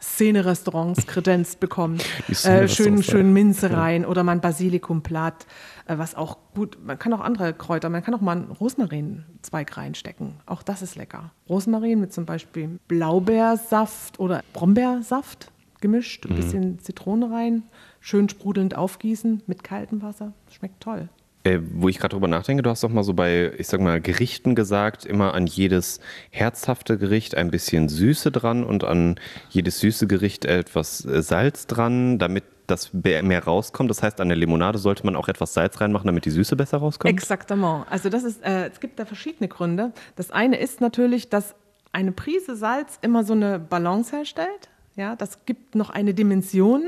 Szene-Restaurants 0.00 1.06
kredenzt 1.06 1.60
bekommt. 1.60 2.04
Äh, 2.44 2.68
schön, 2.68 3.02
schön 3.02 3.32
Minze 3.32 3.70
rein 3.70 4.04
oder 4.04 4.22
mal 4.22 4.32
ein 4.32 4.40
Basilikumblatt, 4.40 5.46
was 5.86 6.14
auch 6.14 6.38
gut, 6.54 6.78
man 6.84 6.98
kann 6.98 7.12
auch 7.12 7.20
andere 7.20 7.52
Kräuter, 7.54 7.88
man 7.88 8.02
kann 8.02 8.14
auch 8.14 8.20
mal 8.20 8.32
einen 8.32 8.50
Rosmarinzweig 8.50 9.76
reinstecken. 9.76 10.34
Auch 10.46 10.62
das 10.62 10.82
ist 10.82 10.96
lecker. 10.96 11.30
Rosmarin 11.48 12.00
mit 12.00 12.12
zum 12.12 12.26
Beispiel 12.26 12.78
Blaubeersaft 12.88 14.18
oder 14.18 14.42
Brombeersaft 14.52 15.50
gemischt, 15.80 16.26
ein 16.26 16.32
mhm. 16.32 16.36
bisschen 16.36 16.78
Zitrone 16.80 17.30
rein, 17.30 17.62
schön 18.00 18.28
sprudelnd 18.28 18.76
aufgießen 18.76 19.42
mit 19.46 19.62
kaltem 19.62 20.02
Wasser. 20.02 20.32
Schmeckt 20.50 20.80
toll. 20.82 21.08
Äh, 21.44 21.60
wo 21.74 21.88
ich 21.88 21.98
gerade 21.98 22.14
drüber 22.14 22.26
nachdenke, 22.26 22.64
du 22.64 22.70
hast 22.70 22.82
doch 22.82 22.88
mal 22.88 23.04
so 23.04 23.14
bei, 23.14 23.52
ich 23.56 23.68
sag 23.68 23.80
mal, 23.80 24.00
Gerichten 24.00 24.56
gesagt, 24.56 25.04
immer 25.04 25.34
an 25.34 25.46
jedes 25.46 26.00
herzhafte 26.30 26.98
Gericht 26.98 27.36
ein 27.36 27.52
bisschen 27.52 27.88
Süße 27.88 28.32
dran 28.32 28.64
und 28.64 28.82
an 28.82 29.14
jedes 29.50 29.78
süße 29.78 30.08
Gericht 30.08 30.44
etwas 30.44 31.04
äh, 31.04 31.22
Salz 31.22 31.68
dran, 31.68 32.18
damit 32.18 32.42
das 32.66 32.92
mehr 32.92 33.44
rauskommt. 33.44 33.90
Das 33.90 34.02
heißt, 34.02 34.20
an 34.20 34.28
der 34.28 34.36
Limonade 34.36 34.78
sollte 34.78 35.04
man 35.04 35.16
auch 35.16 35.28
etwas 35.28 35.54
Salz 35.54 35.80
reinmachen, 35.80 36.06
damit 36.06 36.24
die 36.24 36.30
Süße 36.30 36.56
besser 36.56 36.78
rauskommt? 36.78 37.12
Exaktement. 37.12 37.86
Also 37.90 38.08
das 38.08 38.24
ist, 38.24 38.42
äh, 38.44 38.68
es 38.68 38.80
gibt 38.80 38.98
da 38.98 39.04
verschiedene 39.04 39.48
Gründe. 39.48 39.92
Das 40.16 40.30
eine 40.30 40.58
ist 40.58 40.80
natürlich, 40.80 41.28
dass 41.28 41.54
eine 41.92 42.12
Prise 42.12 42.56
Salz 42.56 42.98
immer 43.02 43.24
so 43.24 43.32
eine 43.32 43.58
Balance 43.58 44.14
herstellt. 44.14 44.68
Ja, 44.96 45.16
das 45.16 45.44
gibt 45.44 45.74
noch 45.74 45.90
eine 45.90 46.14
Dimension 46.14 46.82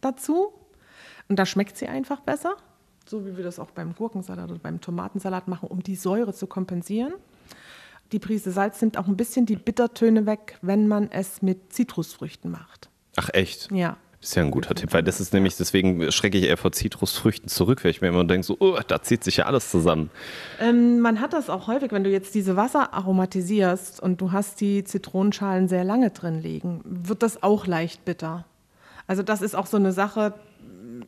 dazu 0.00 0.52
und 1.28 1.38
da 1.38 1.46
schmeckt 1.46 1.76
sie 1.76 1.88
einfach 1.88 2.20
besser 2.20 2.56
so 3.08 3.26
wie 3.26 3.36
wir 3.36 3.44
das 3.44 3.58
auch 3.58 3.70
beim 3.70 3.94
Gurkensalat 3.94 4.50
oder 4.50 4.58
beim 4.58 4.80
Tomatensalat 4.80 5.48
machen, 5.48 5.68
um 5.68 5.82
die 5.82 5.96
Säure 5.96 6.32
zu 6.32 6.46
kompensieren. 6.46 7.12
Die 8.12 8.18
Prise 8.18 8.50
Salz 8.50 8.80
nimmt 8.80 8.98
auch 8.98 9.06
ein 9.06 9.16
bisschen 9.16 9.46
die 9.46 9.56
Bittertöne 9.56 10.26
weg, 10.26 10.58
wenn 10.62 10.88
man 10.88 11.10
es 11.10 11.42
mit 11.42 11.72
Zitrusfrüchten 11.72 12.50
macht. 12.50 12.90
Ach 13.16 13.30
echt? 13.32 13.70
Ja. 13.72 13.96
Ist 14.22 14.36
ja 14.36 14.42
ein 14.44 14.52
guter 14.52 14.76
Tipp, 14.76 14.92
weil 14.92 15.02
das 15.02 15.20
ist 15.20 15.32
nämlich, 15.32 15.56
deswegen 15.56 16.12
schrecke 16.12 16.38
ich 16.38 16.44
eher 16.44 16.56
vor 16.56 16.70
Zitrusfrüchten 16.70 17.48
zurück, 17.48 17.82
weil 17.82 17.90
ich 17.90 18.00
mir 18.02 18.08
immer 18.08 18.22
denke, 18.22 18.46
so, 18.46 18.56
oh, 18.60 18.78
da 18.86 19.02
zieht 19.02 19.24
sich 19.24 19.38
ja 19.38 19.46
alles 19.46 19.68
zusammen. 19.68 20.10
Ähm, 20.60 21.00
man 21.00 21.20
hat 21.20 21.32
das 21.32 21.50
auch 21.50 21.66
häufig, 21.66 21.90
wenn 21.90 22.04
du 22.04 22.10
jetzt 22.10 22.32
diese 22.36 22.54
Wasser 22.54 22.94
aromatisierst 22.94 24.00
und 24.00 24.20
du 24.20 24.30
hast 24.30 24.60
die 24.60 24.84
Zitronenschalen 24.84 25.66
sehr 25.66 25.82
lange 25.82 26.10
drin 26.10 26.40
liegen, 26.40 26.82
wird 26.84 27.24
das 27.24 27.42
auch 27.42 27.66
leicht 27.66 28.04
bitter. 28.04 28.44
Also 29.08 29.24
das 29.24 29.42
ist 29.42 29.56
auch 29.56 29.66
so 29.66 29.76
eine 29.76 29.90
Sache, 29.90 30.34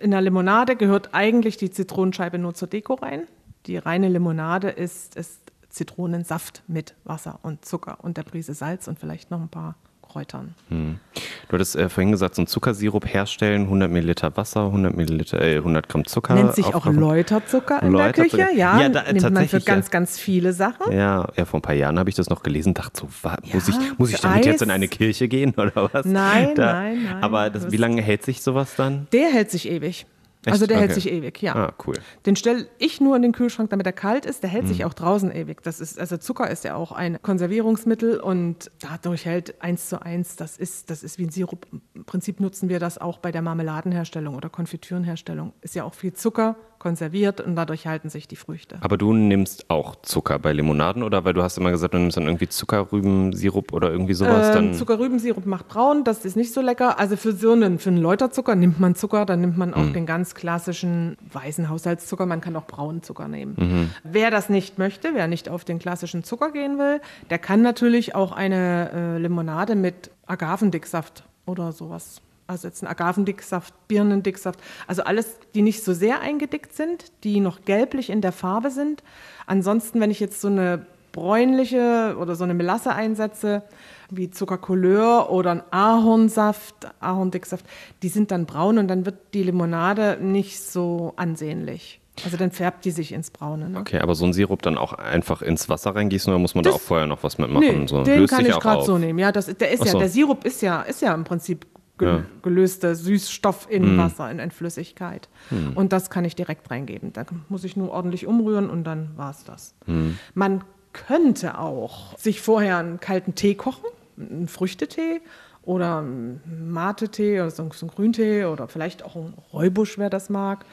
in 0.00 0.10
der 0.10 0.20
Limonade 0.20 0.74
gehört 0.74 1.10
eigentlich 1.12 1.56
die 1.56 1.70
Zitronenscheibe 1.70 2.38
nur 2.38 2.54
zur 2.54 2.66
Deko 2.66 2.94
rein. 2.94 3.28
Die 3.66 3.76
reine 3.76 4.08
Limonade 4.08 4.70
ist, 4.70 5.14
ist 5.14 5.40
Zitronensaft 5.68 6.64
mit 6.66 6.96
Wasser 7.04 7.38
und 7.42 7.64
Zucker 7.64 7.98
und 8.02 8.16
der 8.16 8.24
Prise 8.24 8.54
Salz 8.54 8.88
und 8.88 8.98
vielleicht 8.98 9.30
noch 9.30 9.40
ein 9.40 9.48
paar 9.48 9.76
Kräutern. 10.14 10.54
Hm. 10.68 11.00
Du 11.48 11.54
hattest 11.54 11.74
äh, 11.74 11.88
vorhin 11.88 12.12
gesagt, 12.12 12.36
so 12.36 12.42
einen 12.42 12.46
Zuckersirup 12.46 13.12
herstellen, 13.12 13.62
100 13.62 13.90
Milliliter 13.90 14.36
Wasser, 14.36 14.66
100 14.66 14.96
Milliliter, 14.96 15.42
äh, 15.42 15.56
100 15.56 15.88
Gramm 15.88 16.04
Zucker. 16.04 16.34
Nennt 16.34 16.54
sich 16.54 16.72
auch 16.72 16.86
Läuterzucker 16.86 17.82
in 17.82 17.92
der 17.92 18.12
Küche, 18.12 18.46
ja. 18.54 18.80
ja 18.80 18.88
da, 18.90 19.10
nimmt 19.10 19.28
man 19.32 19.48
für 19.48 19.60
ganz, 19.60 19.90
ganz 19.90 20.16
viele 20.16 20.52
Sachen. 20.52 20.92
Ja, 20.92 21.26
ja 21.36 21.44
vor 21.44 21.58
ein 21.58 21.62
paar 21.62 21.74
Jahren 21.74 21.98
habe 21.98 22.10
ich 22.10 22.14
das 22.14 22.30
noch 22.30 22.44
gelesen, 22.44 22.74
dachte 22.74 23.00
so, 23.00 23.08
wa, 23.22 23.36
ja, 23.42 23.54
muss 23.54 23.66
ich, 23.66 23.74
muss 23.98 24.10
ich 24.10 24.20
damit 24.20 24.38
Eis. 24.38 24.46
jetzt 24.46 24.62
in 24.62 24.70
eine 24.70 24.86
Kirche 24.86 25.26
gehen 25.26 25.52
oder 25.56 25.90
was? 25.92 26.06
Nein, 26.06 26.54
da, 26.54 26.74
nein, 26.74 27.02
nein. 27.02 27.24
Aber 27.24 27.50
das, 27.50 27.72
wie 27.72 27.76
lange 27.76 28.00
hält 28.00 28.22
sich 28.22 28.40
sowas 28.40 28.76
dann? 28.76 29.08
Der 29.12 29.32
hält 29.32 29.50
sich 29.50 29.68
ewig. 29.68 30.06
Echt? 30.46 30.52
Also 30.52 30.66
der 30.66 30.76
okay. 30.76 30.86
hält 30.86 30.94
sich 30.94 31.10
ewig, 31.10 31.40
ja. 31.42 31.54
Ah, 31.54 31.74
cool. 31.86 31.94
Den 32.26 32.36
stelle 32.36 32.66
ich 32.78 33.00
nur 33.00 33.16
in 33.16 33.22
den 33.22 33.32
Kühlschrank, 33.32 33.70
damit 33.70 33.86
er 33.86 33.92
kalt 33.92 34.26
ist. 34.26 34.42
Der 34.42 34.50
hält 34.50 34.64
mhm. 34.64 34.68
sich 34.68 34.84
auch 34.84 34.94
draußen 34.94 35.30
ewig. 35.34 35.62
Das 35.62 35.80
ist, 35.80 35.98
also 35.98 36.16
Zucker 36.16 36.50
ist 36.50 36.64
ja 36.64 36.74
auch 36.74 36.92
ein 36.92 37.20
Konservierungsmittel 37.22 38.20
und 38.20 38.70
dadurch 38.80 39.24
hält 39.24 39.62
eins 39.62 39.88
zu 39.88 40.02
eins, 40.02 40.36
das 40.36 40.56
ist, 40.56 40.90
das 40.90 41.02
ist 41.02 41.18
wie 41.18 41.24
ein 41.24 41.30
Sirup. 41.30 41.66
Im 41.94 42.04
Prinzip 42.04 42.40
nutzen 42.40 42.68
wir 42.68 42.78
das 42.78 42.98
auch 42.98 43.18
bei 43.18 43.32
der 43.32 43.42
Marmeladenherstellung 43.42 44.34
oder 44.34 44.48
Konfitürenherstellung. 44.48 45.52
Ist 45.62 45.74
ja 45.74 45.84
auch 45.84 45.94
viel 45.94 46.12
Zucker, 46.12 46.56
konserviert 46.84 47.40
und 47.40 47.56
dadurch 47.56 47.86
halten 47.86 48.10
sich 48.10 48.28
die 48.28 48.36
Früchte. 48.36 48.76
Aber 48.82 48.98
du 48.98 49.14
nimmst 49.14 49.70
auch 49.70 49.96
Zucker 50.02 50.38
bei 50.38 50.52
Limonaden 50.52 51.02
oder 51.02 51.24
weil 51.24 51.32
du 51.32 51.42
hast 51.42 51.56
immer 51.56 51.70
gesagt, 51.70 51.94
du 51.94 51.98
nimmst 51.98 52.18
dann 52.18 52.26
irgendwie 52.26 52.46
Zuckerrübensirup 52.46 53.72
oder 53.72 53.90
irgendwie 53.90 54.12
sowas? 54.12 54.48
Ähm, 54.48 54.54
dann 54.54 54.74
Zuckerrübensirup 54.74 55.46
macht 55.46 55.68
braun, 55.68 56.04
das 56.04 56.26
ist 56.26 56.36
nicht 56.36 56.52
so 56.52 56.60
lecker. 56.60 56.98
Also 56.98 57.16
für 57.16 57.32
so 57.32 57.52
einen, 57.52 57.78
für 57.78 57.88
einen 57.88 58.02
Läuterzucker 58.02 58.54
nimmt 58.54 58.80
man 58.80 58.94
Zucker, 58.94 59.24
dann 59.24 59.40
nimmt 59.40 59.56
man 59.56 59.72
auch 59.72 59.78
mhm. 59.78 59.92
den 59.94 60.04
ganz 60.04 60.34
klassischen 60.34 61.16
weißen 61.32 61.70
Haushaltszucker. 61.70 62.26
Man 62.26 62.42
kann 62.42 62.54
auch 62.54 62.66
braunen 62.66 63.02
Zucker 63.02 63.28
nehmen. 63.28 63.54
Mhm. 63.56 63.90
Wer 64.02 64.30
das 64.30 64.50
nicht 64.50 64.76
möchte, 64.76 65.14
wer 65.14 65.26
nicht 65.26 65.48
auf 65.48 65.64
den 65.64 65.78
klassischen 65.78 66.22
Zucker 66.22 66.52
gehen 66.52 66.78
will, 66.78 67.00
der 67.30 67.38
kann 67.38 67.62
natürlich 67.62 68.14
auch 68.14 68.32
eine 68.32 68.90
äh, 68.92 69.18
Limonade 69.18 69.74
mit 69.74 70.10
Agavendicksaft 70.26 71.24
oder 71.46 71.72
sowas 71.72 72.20
also 72.46 72.68
jetzt 72.68 72.82
ein 72.82 72.86
Agavendicksaft, 72.86 73.74
Birnendicksaft, 73.88 74.60
also 74.86 75.02
alles, 75.04 75.38
die 75.54 75.62
nicht 75.62 75.82
so 75.82 75.92
sehr 75.92 76.20
eingedickt 76.20 76.74
sind, 76.74 77.12
die 77.24 77.40
noch 77.40 77.64
gelblich 77.64 78.10
in 78.10 78.20
der 78.20 78.32
Farbe 78.32 78.70
sind. 78.70 79.02
Ansonsten, 79.46 80.00
wenn 80.00 80.10
ich 80.10 80.20
jetzt 80.20 80.40
so 80.40 80.48
eine 80.48 80.86
bräunliche 81.12 82.16
oder 82.18 82.34
so 82.34 82.44
eine 82.44 82.54
Melasse 82.54 82.92
einsetze, 82.92 83.62
wie 84.10 84.30
Zuckercouleur 84.30 85.30
oder 85.30 85.52
ein 85.52 85.62
Ahornsaft, 85.70 86.74
Ahorndicksaft, 87.00 87.64
die 88.02 88.08
sind 88.08 88.30
dann 88.30 88.46
braun 88.46 88.78
und 88.78 88.88
dann 88.88 89.06
wird 89.06 89.16
die 89.32 89.44
Limonade 89.44 90.18
nicht 90.20 90.60
so 90.60 91.14
ansehnlich. 91.16 92.00
Also 92.24 92.36
dann 92.36 92.52
färbt 92.52 92.84
die 92.84 92.92
sich 92.92 93.12
ins 93.12 93.30
Braune. 93.30 93.70
Ne? 93.70 93.80
Okay, 93.80 93.98
aber 93.98 94.14
so 94.14 94.24
ein 94.24 94.32
Sirup 94.32 94.62
dann 94.62 94.78
auch 94.78 94.92
einfach 94.92 95.42
ins 95.42 95.68
Wasser 95.68 95.96
reingießen 95.96 96.32
oder 96.32 96.38
muss 96.38 96.54
man 96.54 96.62
das, 96.62 96.74
da 96.74 96.76
auch 96.76 96.80
vorher 96.80 97.06
noch 97.06 97.22
was 97.24 97.38
mitmachen? 97.38 97.80
Nee, 97.80 97.86
so, 97.88 98.04
den 98.04 98.26
kann 98.28 98.46
ich 98.46 98.58
gerade 98.58 98.84
so 98.84 98.98
nehmen. 98.98 99.18
Ja, 99.18 99.32
das, 99.32 99.46
der 99.46 99.70
ist 99.72 99.80
so. 99.80 99.86
ja, 99.86 99.98
der 99.98 100.08
Sirup 100.08 100.44
ist 100.44 100.62
ja, 100.62 100.82
ist 100.82 101.02
ja 101.02 101.12
im 101.12 101.24
Prinzip. 101.24 101.66
Gelöster 101.96 102.94
Süßstoff 102.96 103.68
in 103.70 103.94
mhm. 103.94 103.98
Wasser, 103.98 104.30
in, 104.30 104.38
in 104.38 104.50
Flüssigkeit. 104.50 105.28
Mhm. 105.50 105.72
Und 105.74 105.92
das 105.92 106.10
kann 106.10 106.24
ich 106.24 106.34
direkt 106.34 106.70
reingeben. 106.70 107.12
Da 107.12 107.24
muss 107.48 107.64
ich 107.64 107.76
nur 107.76 107.90
ordentlich 107.90 108.26
umrühren 108.26 108.68
und 108.68 108.84
dann 108.84 109.10
war 109.16 109.30
es 109.30 109.44
das. 109.44 109.74
Mhm. 109.86 110.18
Man 110.34 110.64
könnte 110.92 111.58
auch 111.58 112.18
sich 112.18 112.40
vorher 112.40 112.78
einen 112.78 113.00
kalten 113.00 113.34
Tee 113.34 113.54
kochen, 113.54 113.84
einen 114.18 114.48
Früchtetee 114.48 115.20
oder 115.62 115.98
einen 115.98 116.40
Mate-Tee 116.70 117.40
oder 117.40 117.50
so 117.50 117.62
einen 117.62 117.70
Grüntee 117.70 118.44
oder 118.44 118.68
vielleicht 118.68 119.04
auch 119.04 119.16
einen 119.16 119.34
Räubusch, 119.52 119.98
wer 119.98 120.10
das 120.10 120.30
mag, 120.30 120.64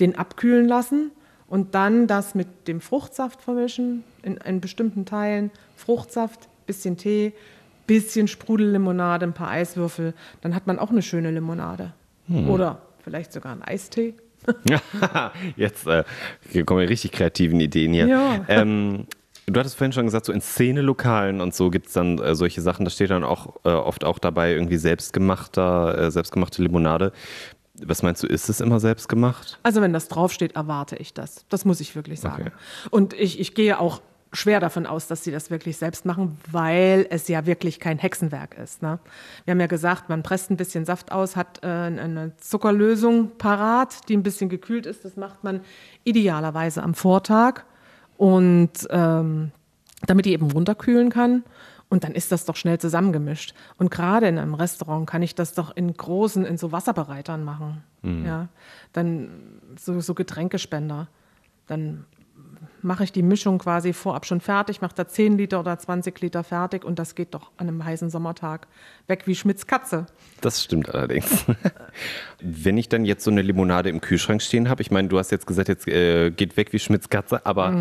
den 0.00 0.16
abkühlen 0.16 0.66
lassen 0.66 1.10
und 1.46 1.74
dann 1.74 2.06
das 2.06 2.34
mit 2.34 2.68
dem 2.68 2.80
Fruchtsaft 2.80 3.42
vermischen, 3.42 4.04
in, 4.22 4.36
in 4.38 4.60
bestimmten 4.60 5.04
Teilen 5.04 5.50
Fruchtsaft, 5.76 6.48
bisschen 6.66 6.96
Tee, 6.96 7.32
bisschen 7.90 8.28
Sprudellimonade, 8.28 9.26
ein 9.26 9.32
paar 9.32 9.50
Eiswürfel, 9.50 10.14
dann 10.42 10.54
hat 10.54 10.68
man 10.68 10.78
auch 10.78 10.90
eine 10.90 11.02
schöne 11.02 11.32
Limonade. 11.32 11.92
Hm. 12.28 12.48
Oder 12.48 12.82
vielleicht 13.02 13.32
sogar 13.32 13.50
einen 13.50 13.62
Eistee. 13.62 14.14
Jetzt 15.56 15.88
äh, 15.88 16.04
kommen 16.64 16.80
wir 16.80 16.88
richtig 16.88 17.10
kreativen 17.10 17.58
Ideen 17.58 17.92
hier. 17.92 18.06
Ja. 18.06 18.44
Ähm, 18.46 19.08
du 19.46 19.58
hattest 19.58 19.76
vorhin 19.76 19.92
schon 19.92 20.04
gesagt, 20.04 20.24
so 20.24 20.32
in 20.32 20.40
Szenelokalen 20.40 21.40
und 21.40 21.52
so 21.52 21.68
gibt 21.68 21.88
es 21.88 21.94
dann 21.94 22.18
äh, 22.18 22.36
solche 22.36 22.60
Sachen, 22.60 22.84
da 22.84 22.92
steht 22.92 23.10
dann 23.10 23.24
auch 23.24 23.56
äh, 23.64 23.70
oft 23.70 24.04
auch 24.04 24.20
dabei 24.20 24.52
irgendwie 24.52 24.76
selbstgemachter, 24.76 25.98
äh, 25.98 26.10
selbstgemachte 26.12 26.62
Limonade. 26.62 27.12
Was 27.82 28.04
meinst 28.04 28.22
du, 28.22 28.28
ist 28.28 28.48
es 28.48 28.60
immer 28.60 28.78
selbst 28.78 29.08
gemacht? 29.08 29.58
Also 29.64 29.80
wenn 29.80 29.92
das 29.92 30.06
draufsteht, 30.06 30.54
erwarte 30.54 30.94
ich 30.94 31.12
das. 31.12 31.44
Das 31.48 31.64
muss 31.64 31.80
ich 31.80 31.96
wirklich 31.96 32.20
sagen. 32.20 32.42
Okay. 32.42 32.52
Und 32.90 33.14
ich, 33.14 33.40
ich 33.40 33.54
gehe 33.54 33.80
auch 33.80 34.00
schwer 34.32 34.60
davon 34.60 34.86
aus, 34.86 35.08
dass 35.08 35.24
sie 35.24 35.32
das 35.32 35.50
wirklich 35.50 35.76
selbst 35.76 36.04
machen, 36.06 36.38
weil 36.50 37.06
es 37.10 37.26
ja 37.28 37.46
wirklich 37.46 37.80
kein 37.80 37.98
Hexenwerk 37.98 38.56
ist. 38.56 38.82
Ne? 38.82 38.98
Wir 39.44 39.52
haben 39.52 39.60
ja 39.60 39.66
gesagt, 39.66 40.08
man 40.08 40.22
presst 40.22 40.50
ein 40.50 40.56
bisschen 40.56 40.84
Saft 40.84 41.10
aus, 41.12 41.36
hat 41.36 41.62
äh, 41.62 41.66
eine 41.66 42.36
Zuckerlösung 42.36 43.32
parat, 43.38 44.08
die 44.08 44.16
ein 44.16 44.22
bisschen 44.22 44.48
gekühlt 44.48 44.86
ist. 44.86 45.04
Das 45.04 45.16
macht 45.16 45.42
man 45.42 45.60
idealerweise 46.04 46.82
am 46.82 46.94
Vortag 46.94 47.62
und 48.16 48.70
ähm, 48.90 49.50
damit 50.06 50.26
die 50.26 50.32
eben 50.32 50.50
runterkühlen 50.50 51.10
kann. 51.10 51.42
Und 51.88 52.04
dann 52.04 52.12
ist 52.12 52.30
das 52.30 52.44
doch 52.44 52.54
schnell 52.54 52.78
zusammengemischt. 52.78 53.52
Und 53.76 53.90
gerade 53.90 54.28
in 54.28 54.38
einem 54.38 54.54
Restaurant 54.54 55.10
kann 55.10 55.22
ich 55.22 55.34
das 55.34 55.54
doch 55.54 55.74
in 55.74 55.92
großen, 55.92 56.44
in 56.44 56.56
so 56.56 56.70
Wasserbereitern 56.70 57.42
machen. 57.42 57.82
Ja, 58.24 58.48
dann 58.92 59.28
so, 59.76 60.00
so 60.00 60.14
Getränkespender. 60.14 61.08
Dann 61.66 62.04
mache 62.82 63.04
ich 63.04 63.12
die 63.12 63.22
Mischung 63.22 63.58
quasi 63.58 63.92
vorab 63.92 64.26
schon 64.26 64.40
fertig, 64.40 64.80
mache 64.80 64.94
da 64.94 65.06
10 65.06 65.38
Liter 65.38 65.60
oder 65.60 65.78
20 65.78 66.20
Liter 66.20 66.44
fertig 66.44 66.84
und 66.84 66.98
das 66.98 67.14
geht 67.14 67.34
doch 67.34 67.50
an 67.56 67.68
einem 67.68 67.84
heißen 67.84 68.10
Sommertag 68.10 68.66
weg 69.06 69.26
wie 69.26 69.34
Schmitz 69.34 69.66
Katze. 69.66 70.06
Das 70.40 70.62
stimmt 70.62 70.94
allerdings. 70.94 71.44
Wenn 72.40 72.78
ich 72.78 72.88
dann 72.88 73.04
jetzt 73.04 73.24
so 73.24 73.30
eine 73.30 73.42
Limonade 73.42 73.90
im 73.90 74.00
Kühlschrank 74.00 74.42
stehen 74.42 74.68
habe, 74.68 74.82
ich 74.82 74.90
meine, 74.90 75.08
du 75.08 75.18
hast 75.18 75.30
jetzt 75.30 75.46
gesagt, 75.46 75.68
jetzt 75.68 75.86
äh, 75.88 76.30
geht 76.30 76.56
weg 76.56 76.72
wie 76.72 76.78
Schmitz 76.78 77.08
Katze, 77.08 77.44
aber 77.46 77.74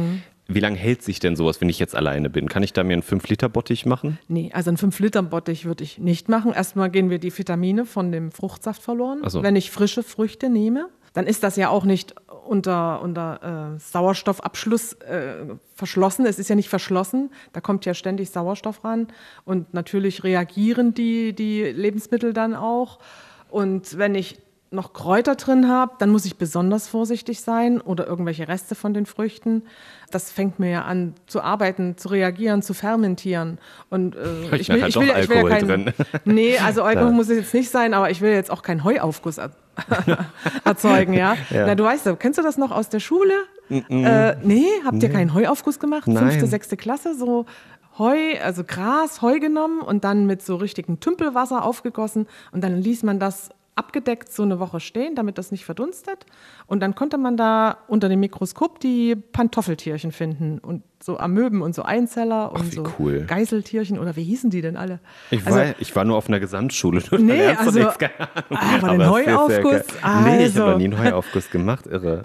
wie 0.50 0.60
lange 0.60 0.78
hält 0.78 1.04
sich 1.04 1.20
denn 1.20 1.36
sowas, 1.36 1.62
wenn 1.62 1.70
ich 1.70 1.78
jetzt 1.78 1.96
alleine 1.96 2.30
bin? 2.30 2.50
Kann 2.50 2.64
ich 2.64 2.74
da 2.74 2.84
mir 2.84 2.94
einen 2.94 3.04
5-Liter-Bottich 3.04 3.86
machen? 3.86 4.18
Nee, 4.28 4.50
also 4.52 4.72
einen 4.72 4.78
5-Liter-Bottich 4.78 5.66
würde 5.66 5.84
ich 5.84 6.00
nicht 6.00 6.28
machen. 6.28 6.52
Erstmal 6.52 6.90
gehen 6.90 7.12
wir 7.12 7.20
die 7.20 7.36
Vitamine 7.36 7.86
von 7.86 8.12
dem 8.12 8.32
Fruchtsaft 8.32 8.82
verloren. 8.82 9.22
So. 9.28 9.44
Wenn 9.44 9.56
ich 9.56 9.70
frische 9.70 10.02
Früchte 10.02 10.50
nehme, 10.50 10.90
dann 11.14 11.28
ist 11.28 11.44
das 11.44 11.56
ja 11.56 11.70
auch 11.70 11.86
nicht 11.86 12.16
unter, 12.46 13.02
unter 13.02 13.76
äh, 13.76 13.80
Sauerstoffabschluss 13.80 14.94
äh, 14.94 15.46
verschlossen. 15.76 16.26
Es 16.26 16.40
ist 16.40 16.50
ja 16.50 16.56
nicht 16.56 16.70
verschlossen. 16.70 17.32
Da 17.54 17.62
kommt 17.62 17.86
ja 17.86 17.94
ständig 17.94 18.32
Sauerstoff 18.32 18.84
ran. 18.84 19.08
Und 19.46 19.74
natürlich 19.74 20.24
reagieren 20.24 20.94
die, 20.94 21.34
die 21.34 21.64
Lebensmittel 21.64 22.34
dann 22.34 22.56
auch. 22.56 23.00
Und 23.50 23.98
wenn 23.98 24.16
ich 24.16 24.40
noch 24.72 24.94
Kräuter 24.94 25.34
drin 25.34 25.68
habe, 25.68 25.94
dann 25.98 26.12
muss 26.12 26.26
ich 26.26 26.38
besonders 26.38 26.88
vorsichtig 26.88 27.42
sein 27.42 27.82
oder 27.82 28.06
irgendwelche 28.06 28.48
Reste 28.48 28.76
von 28.76 28.94
den 28.94 29.08
Früchten. 29.08 29.64
Das 30.12 30.32
fängt 30.32 30.60
mir 30.60 30.70
ja 30.70 30.82
an 30.84 31.16
zu 31.26 31.42
arbeiten, 31.42 31.98
zu 31.98 32.10
reagieren, 32.10 32.62
zu 32.62 32.76
fermentieren. 32.76 33.58
Und 33.90 34.16
äh, 34.16 34.56
Ich 34.58 34.68
merke 34.70 34.84
halt 34.84 34.94
ja- 34.94 35.02
will 35.02 35.08
ja 35.08 35.14
Alkohol 35.16 35.50
kein, 35.50 35.68
drin. 35.68 35.94
Nee, 36.26 36.60
also 36.60 36.84
Alkohol 36.84 37.12
muss 37.14 37.30
es 37.30 37.38
jetzt 37.38 37.54
nicht 37.56 37.72
sein, 37.72 37.96
aber 37.96 38.12
ich 38.12 38.22
will 38.22 38.32
jetzt 38.32 38.52
auch 38.52 38.62
keinen 38.62 38.84
Heuaufguss 38.84 39.40
erzeugen, 40.64 41.14
ja? 41.14 41.36
Ja. 41.50 41.68
Na, 41.68 41.76
du 41.76 41.84
weißt 41.84 42.06
ja, 42.06 42.16
kennst 42.16 42.38
du 42.40 42.44
das 42.44 42.58
noch 42.58 42.72
aus 42.72 42.90
der 42.90 43.00
Schule? 43.00 43.34
Äh, 43.70 44.36
nee, 44.44 44.66
habt 44.84 45.02
ihr 45.04 45.10
keinen 45.10 45.34
Heuaufguss 45.34 45.80
gemacht? 45.80 46.08
Nein. 46.08 46.30
Fünfte, 46.30 46.48
sechste 46.48 46.76
Klasse, 46.76 47.16
so 47.16 47.46
Heu, 48.00 48.40
also 48.42 48.64
Gras, 48.64 49.22
Heu 49.22 49.40
genommen 49.40 49.82
und 49.82 50.04
dann 50.04 50.26
mit 50.26 50.42
so 50.42 50.56
richtigem 50.56 51.00
Tümpelwasser 51.00 51.64
aufgegossen 51.64 52.28
und 52.52 52.64
dann 52.64 52.78
ließ 52.78 53.04
man 53.04 53.20
das 53.20 53.50
abgedeckt 53.80 54.32
so 54.32 54.44
eine 54.44 54.60
Woche 54.60 54.80
stehen, 54.80 55.16
damit 55.16 55.38
das 55.40 55.52
nicht 55.52 55.66
verdunstet. 55.66 56.26
Und 56.68 56.82
dann 56.82 56.94
konnte 56.94 57.18
man 57.18 57.36
da 57.38 57.78
unter 57.88 58.10
dem 58.10 58.20
Mikroskop 58.20 58.80
die 58.80 59.16
Pantoffeltierchen 59.16 60.12
finden 60.12 60.60
und 60.60 60.84
so 61.02 61.18
Amöben 61.18 61.62
und 61.64 61.74
so 61.74 61.82
Einzeller 61.84 62.52
und 62.52 62.72
wie 62.72 62.76
so 62.76 62.84
cool. 63.00 63.26
Geiseltierchen 63.28 63.98
oder 63.98 64.16
wie 64.16 64.24
hießen 64.24 64.50
die 64.50 64.62
denn 64.62 64.78
alle? 64.78 65.00
Ich, 65.32 65.46
Also- 65.46 65.58
war, 65.58 65.66
ich 65.80 65.96
war 65.96 66.04
nur 66.06 66.18
auf 66.18 66.28
einer 66.28 66.40
Gesamtschule. 66.40 67.02
Nee, 67.20 67.48
also- 67.48 67.80
nichts, 67.80 67.98
keine 67.98 68.20
Ahnung. 68.20 68.52
Aber 68.52 68.92
den 68.92 69.02
es 69.02 69.08
ist 69.08 69.26
sehr 69.26 69.36
Heuaufguss? 69.38 69.72
geil. 69.72 69.82
Nee, 69.82 70.00
ich 70.02 70.04
habe 70.04 70.42
Also. 70.44 70.66
noch 70.72 70.78
nie 70.78 70.84
einen 70.86 71.00
Heuaufguss 71.00 71.50
gemacht, 71.50 71.88
irre. 71.88 72.24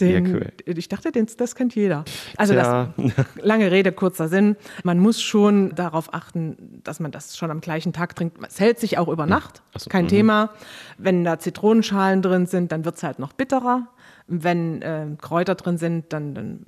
Den, 0.00 0.26
Ja, 0.26 0.32
cool. 0.32 0.52
Ich 0.64 0.88
dachte, 0.88 1.10
den, 1.10 1.26
das 1.36 1.54
kennt 1.54 1.74
jeder. 1.74 2.04
Also 2.36 2.54
das, 2.54 2.88
lange 3.42 3.70
Rede, 3.70 3.92
kurzer 3.92 4.28
Sinn. 4.28 4.56
Man 4.84 4.98
muss 5.00 5.20
schon 5.20 5.74
darauf 5.74 6.14
achten, 6.14 6.80
dass 6.84 7.00
man 7.00 7.10
das 7.10 7.36
schon 7.36 7.50
am 7.50 7.60
gleichen 7.60 7.92
Tag 7.92 8.14
trinkt. 8.14 8.38
Es 8.46 8.60
hält 8.60 8.78
sich 8.78 8.98
auch 8.98 9.08
über 9.08 9.26
Nacht, 9.26 9.62
Ach 9.74 9.80
so, 9.80 9.90
kein 9.90 10.04
mhm. 10.04 10.08
Thema. 10.08 10.50
Wenn 10.98 11.24
da 11.24 11.38
Zitronenschalen 11.38 12.22
drin 12.22 12.46
sind, 12.46 12.70
dann 12.70 12.84
wird 12.84 12.96
es 12.96 13.02
halt 13.02 13.18
noch 13.18 13.32
bitterer. 13.32 13.88
Wenn 14.28 14.82
äh, 14.82 15.06
Kräuter 15.20 15.54
drin 15.54 15.78
sind, 15.78 16.12
dann, 16.12 16.34
dann 16.34 16.60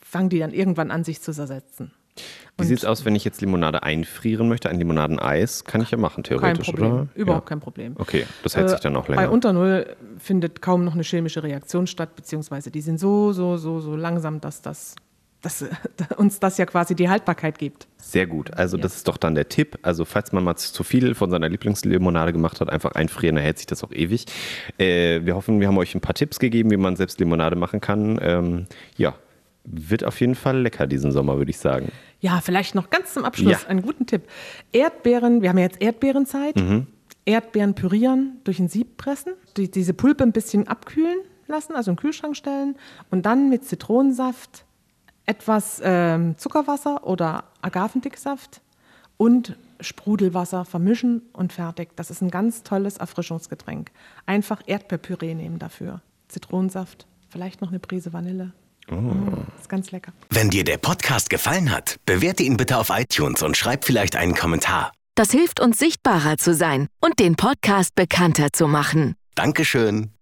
fangen 0.00 0.28
die 0.28 0.38
dann 0.38 0.52
irgendwann 0.52 0.90
an, 0.90 1.02
sich 1.02 1.20
zu 1.20 1.32
zersetzen. 1.32 1.92
Wie 2.56 2.64
sieht 2.64 2.78
es 2.78 2.84
aus, 2.84 3.04
wenn 3.04 3.16
ich 3.16 3.24
jetzt 3.24 3.40
Limonade 3.40 3.82
einfrieren 3.82 4.48
möchte? 4.48 4.68
Ein 4.68 4.78
Limonadeneis 4.78 5.64
kann 5.64 5.80
ich 5.80 5.90
ja 5.90 5.98
machen, 5.98 6.22
Kein 6.22 6.38
theoretisch, 6.38 6.68
Problem, 6.68 6.92
oder? 6.92 7.08
überhaupt 7.16 7.46
ja. 7.46 7.48
kein 7.48 7.60
Problem. 7.60 7.94
Okay, 7.98 8.26
das 8.44 8.56
hält 8.56 8.70
sich 8.70 8.78
dann 8.80 8.94
auch 8.94 9.08
länger. 9.08 9.22
Bei 9.22 9.28
unter 9.28 9.52
Null 9.52 9.96
findet 10.18 10.62
kaum 10.62 10.84
noch 10.84 10.94
eine 10.94 11.02
chemische 11.02 11.42
Reaktion 11.42 11.88
statt, 11.88 12.14
beziehungsweise 12.14 12.70
die 12.70 12.80
sind 12.80 13.00
so, 13.00 13.32
so, 13.32 13.56
so, 13.56 13.80
so 13.80 13.96
langsam, 13.96 14.40
dass 14.40 14.62
das 14.62 14.94
dass 15.44 15.62
uns 16.16 16.40
das 16.40 16.56
ja 16.56 16.64
quasi 16.64 16.94
die 16.94 17.10
Haltbarkeit 17.10 17.58
gibt. 17.58 17.86
Sehr 17.98 18.26
gut. 18.26 18.54
Also 18.54 18.78
Ja. 18.78 18.82
das 18.82 18.96
ist 18.96 19.08
doch 19.08 19.18
dann 19.18 19.34
der 19.34 19.48
Tipp. 19.50 19.78
Also 19.82 20.06
falls 20.06 20.32
man 20.32 20.42
mal 20.42 20.56
zu 20.56 20.82
viel 20.84 21.14
von 21.14 21.30
seiner 21.30 21.50
Lieblingslimonade 21.50 22.32
gemacht 22.32 22.62
hat, 22.62 22.70
einfach 22.70 22.92
einfrieren, 22.92 23.36
dann 23.36 23.44
hält 23.44 23.58
sich 23.58 23.66
das 23.66 23.84
auch 23.84 23.92
ewig. 23.92 24.24
Äh, 24.78 25.20
wir 25.24 25.34
hoffen, 25.34 25.60
wir 25.60 25.68
haben 25.68 25.76
euch 25.76 25.94
ein 25.94 26.00
paar 26.00 26.14
Tipps 26.14 26.38
gegeben, 26.38 26.70
wie 26.70 26.78
man 26.78 26.96
selbst 26.96 27.20
Limonade 27.20 27.56
machen 27.56 27.82
kann. 27.82 28.18
Ähm, 28.22 28.66
ja, 28.96 29.14
wird 29.64 30.04
auf 30.04 30.20
jeden 30.20 30.34
Fall 30.34 30.60
lecker 30.60 30.86
diesen 30.86 31.10
Sommer, 31.12 31.38
würde 31.38 31.50
ich 31.50 31.58
sagen. 31.58 31.90
Ja, 32.20 32.40
vielleicht 32.42 32.74
noch 32.74 32.90
ganz 32.90 33.14
zum 33.14 33.24
Abschluss 33.24 33.62
Ja. 33.62 33.68
einen 33.68 33.82
guten 33.82 34.06
Tipp. 34.06 34.22
Erdbeeren, 34.72 35.42
wir 35.42 35.48
haben 35.48 35.58
ja 35.58 35.64
jetzt 35.64 35.80
Erdbeerenzeit. 35.80 36.56
Mhm. 36.56 36.86
Erdbeeren 37.26 37.74
pürieren, 37.74 38.40
durch 38.44 38.58
ein 38.60 38.68
Sieb 38.68 38.98
pressen, 38.98 39.32
die, 39.56 39.70
diese 39.70 39.94
Pulpe 39.94 40.22
ein 40.24 40.32
bisschen 40.32 40.68
abkühlen 40.68 41.16
lassen, 41.46 41.74
also 41.74 41.90
in 41.90 41.96
den 41.96 42.00
Kühlschrank 42.00 42.36
stellen 42.36 42.76
und 43.10 43.24
dann 43.24 43.48
mit 43.48 43.64
Zitronensaft, 43.64 44.66
etwas 45.24 45.80
ähm, 45.82 46.36
Zuckerwasser 46.36 47.06
oder 47.06 47.44
Agavendicksaft 47.62 48.60
und 49.16 49.56
Sprudelwasser 49.80 50.66
vermischen 50.66 51.22
und 51.32 51.54
fertig. 51.54 51.96
Das 51.96 52.10
ist 52.10 52.20
ein 52.20 52.30
ganz 52.30 52.62
tolles 52.62 52.98
Erfrischungsgetränk. 52.98 53.90
Einfach 54.26 54.60
Erdbeerpüree 54.66 55.34
nehmen 55.34 55.58
dafür. 55.58 56.02
Zitronensaft, 56.28 57.06
vielleicht 57.30 57.62
noch 57.62 57.68
eine 57.68 57.78
Prise 57.78 58.12
Vanille. 58.12 58.52
Mm, 58.90 59.28
ist 59.58 59.68
ganz 59.68 59.90
lecker. 59.90 60.12
Wenn 60.30 60.50
dir 60.50 60.64
der 60.64 60.78
Podcast 60.78 61.30
gefallen 61.30 61.70
hat, 61.70 61.96
bewerte 62.06 62.42
ihn 62.42 62.56
bitte 62.56 62.78
auf 62.78 62.90
iTunes 62.90 63.42
und 63.42 63.56
schreib 63.56 63.84
vielleicht 63.84 64.16
einen 64.16 64.34
Kommentar. 64.34 64.92
Das 65.14 65.30
hilft 65.30 65.60
uns 65.60 65.78
sichtbarer 65.78 66.38
zu 66.38 66.54
sein 66.54 66.88
und 67.00 67.18
den 67.20 67.36
Podcast 67.36 67.94
bekannter 67.94 68.48
zu 68.52 68.66
machen. 68.66 69.14
Dankeschön. 69.34 70.13